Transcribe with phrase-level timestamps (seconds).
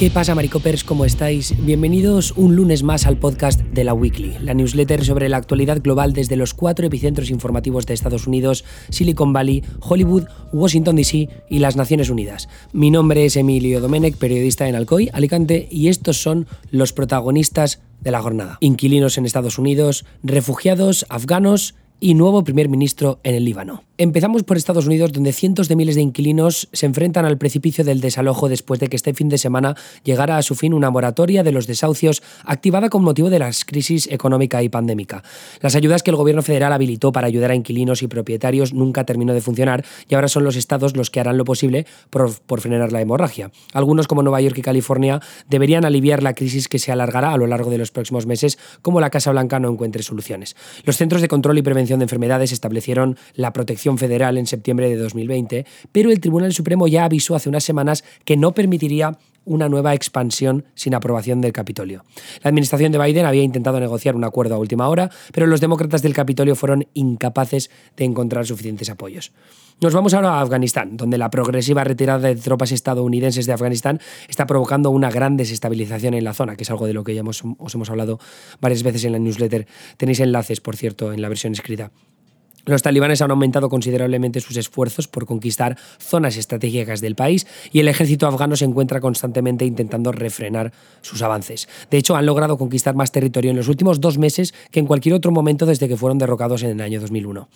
[0.00, 0.82] ¿Qué pasa, Maricopers?
[0.82, 1.54] ¿Cómo estáis?
[1.62, 6.14] Bienvenidos un lunes más al podcast de la Weekly, la newsletter sobre la actualidad global
[6.14, 10.24] desde los cuatro epicentros informativos de Estados Unidos, Silicon Valley, Hollywood,
[10.54, 12.48] Washington DC y las Naciones Unidas.
[12.72, 18.10] Mi nombre es Emilio Domenech, periodista en Alcoy, Alicante, y estos son los protagonistas de
[18.10, 18.56] la jornada.
[18.60, 23.84] Inquilinos en Estados Unidos, refugiados, afganos y nuevo primer ministro en el Líbano.
[23.98, 28.00] Empezamos por Estados Unidos, donde cientos de miles de inquilinos se enfrentan al precipicio del
[28.00, 31.52] desalojo después de que este fin de semana llegara a su fin una moratoria de
[31.52, 35.22] los desahucios activada con motivo de la crisis económica y pandémica.
[35.60, 39.34] Las ayudas que el gobierno federal habilitó para ayudar a inquilinos y propietarios nunca terminó
[39.34, 42.92] de funcionar y ahora son los estados los que harán lo posible por, por frenar
[42.92, 43.50] la hemorragia.
[43.74, 45.20] Algunos, como Nueva York y California,
[45.50, 48.98] deberían aliviar la crisis que se alargará a lo largo de los próximos meses, como
[48.98, 50.56] la Casa Blanca no encuentre soluciones.
[50.84, 54.96] Los Centros de Control y Prevención de Enfermedades establecieron la protección Federal en septiembre de
[54.96, 59.18] 2020, pero el Tribunal Supremo ya avisó hace unas semanas que no permitiría
[59.50, 62.04] una nueva expansión sin aprobación del Capitolio.
[62.42, 66.02] La administración de Biden había intentado negociar un acuerdo a última hora, pero los demócratas
[66.02, 69.32] del Capitolio fueron incapaces de encontrar suficientes apoyos.
[69.80, 74.46] Nos vamos ahora a Afganistán, donde la progresiva retirada de tropas estadounidenses de Afganistán está
[74.46, 77.74] provocando una gran desestabilización en la zona, que es algo de lo que ya os
[77.74, 78.20] hemos hablado
[78.60, 79.66] varias veces en la newsletter.
[79.96, 81.90] Tenéis enlaces, por cierto, en la versión escrita.
[82.70, 87.88] Los talibanes han aumentado considerablemente sus esfuerzos por conquistar zonas estratégicas del país y el
[87.88, 91.68] ejército afgano se encuentra constantemente intentando refrenar sus avances.
[91.90, 95.16] De hecho, han logrado conquistar más territorio en los últimos dos meses que en cualquier
[95.16, 97.48] otro momento desde que fueron derrocados en el año 2001.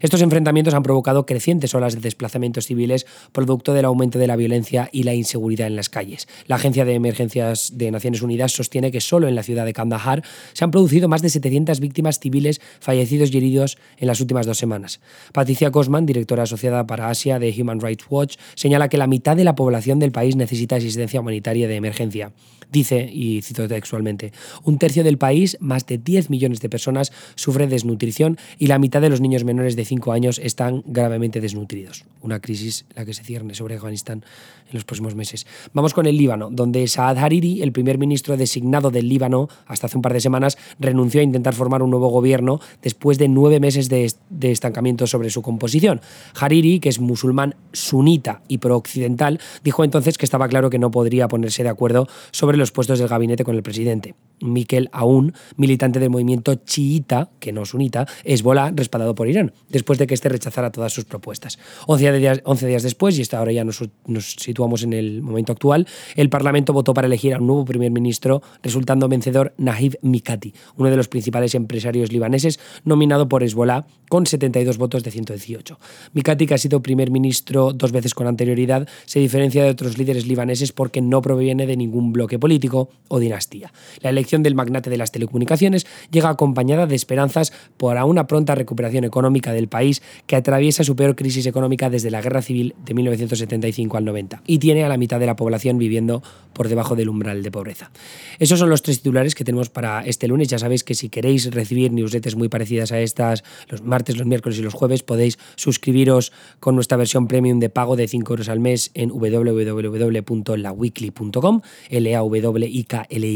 [0.00, 4.88] Estos enfrentamientos han provocado crecientes olas de desplazamientos civiles producto del aumento de la violencia
[4.90, 6.28] y la inseguridad en las calles.
[6.46, 10.22] La Agencia de Emergencias de Naciones Unidas sostiene que solo en la ciudad de Kandahar
[10.54, 14.61] se han producido más de 700 víctimas civiles fallecidos y heridos en las últimas dos
[14.62, 15.00] semanas.
[15.32, 19.42] Patricia Cosman, directora asociada para Asia de Human Rights Watch, señala que la mitad de
[19.42, 22.30] la población del país necesita asistencia humanitaria de emergencia.
[22.70, 24.32] Dice, y cito textualmente,
[24.64, 29.02] un tercio del país, más de 10 millones de personas, sufre desnutrición y la mitad
[29.02, 32.06] de los niños menores de 5 años están gravemente desnutridos.
[32.22, 34.24] Una crisis la que se cierne sobre Afganistán
[34.68, 35.46] en los próximos meses.
[35.74, 39.98] Vamos con el Líbano, donde Saad Hariri, el primer ministro designado del Líbano hasta hace
[39.98, 43.90] un par de semanas, renunció a intentar formar un nuevo gobierno después de nueve meses
[43.90, 44.10] de,
[44.48, 46.00] de estancamiento sobre su composición.
[46.38, 51.28] Hariri, que es musulmán sunita y pro-occidental, dijo entonces que estaba claro que no podría
[51.28, 54.14] ponerse de acuerdo sobre los puestos del gabinete con el presidente.
[54.40, 59.98] Mikel Aoun, militante del movimiento chiita, que no sunita, es bola respaldado por Irán, después
[59.98, 61.58] de que éste rechazara todas sus propuestas.
[61.86, 65.86] 11 días, días después, y ahora ya nos, nos situamos en el momento actual,
[66.16, 70.90] el Parlamento votó para elegir a un nuevo primer ministro, resultando vencedor Nahib Mikati, uno
[70.90, 75.78] de los principales empresarios libaneses, nominado por Hezbollah con 72 votos de 118.
[76.12, 80.26] Mikati, que ha sido primer ministro dos veces con anterioridad, se diferencia de otros líderes
[80.26, 83.72] libaneses porque no proviene de ningún bloque político o dinastía.
[84.00, 89.04] La elección del magnate de las telecomunicaciones llega acompañada de esperanzas por una pronta recuperación
[89.04, 93.96] económica del país que atraviesa su peor crisis económica desde la Guerra Civil de 1975
[93.96, 96.22] al 90 y tiene a la mitad de la población viviendo
[96.52, 97.90] por debajo del umbral de pobreza.
[98.38, 100.48] Esos son los tres titulares que tenemos para este lunes.
[100.48, 104.58] Ya sabéis que si queréis recibir newsletters muy parecidas a estas los martes, los miércoles
[104.58, 108.60] y los jueves, podéis suscribiros con nuestra versión premium de pago de 5 euros al
[108.60, 111.60] mes en www.laweekly.com,
[111.90, 113.26] l a w i k l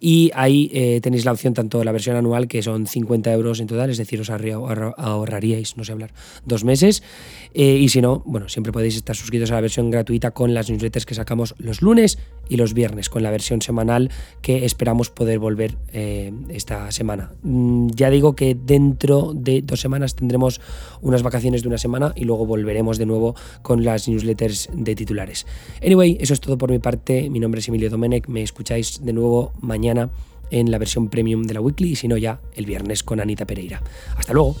[0.00, 3.60] y ahí eh, tenéis la opción tanto de la versión anual que son 50 euros
[3.60, 6.12] en total, es decir, os ahorraríais, no sé hablar,
[6.44, 7.02] dos meses.
[7.54, 10.70] Eh, y si no, bueno, siempre podéis estar suscritos a la versión gratuita con las
[10.70, 12.18] newsletters que sacamos los lunes
[12.48, 14.10] y los viernes, con la versión semanal
[14.42, 17.32] que esperamos poder volver eh, esta semana.
[17.42, 20.60] Mm, ya digo que dentro de dos semanas tendremos
[21.00, 25.46] unas vacaciones de una semana y luego volveremos de nuevo con las newsletters de titulares.
[25.84, 27.30] Anyway, eso es todo por mi parte.
[27.30, 28.28] Mi nombre es Emilio Domenech.
[28.28, 30.10] Me escucháis de nuevo mañana
[30.50, 33.46] en la versión premium de la weekly y si no ya el viernes con Anita
[33.46, 33.82] Pereira.
[34.16, 34.56] Hasta luego.